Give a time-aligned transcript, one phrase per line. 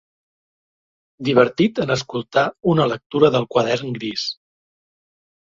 [1.27, 4.27] Divertit en escoltar una lectura del Quadern Gris.